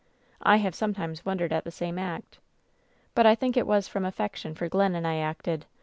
[0.41, 2.39] I have sometimes wondered at the same act.
[3.13, 5.67] But I think it was from affection for Glennon I acted.